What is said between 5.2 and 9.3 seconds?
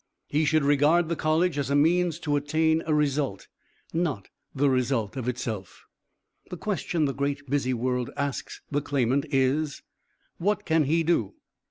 itself. The question the great busy world asks the claimant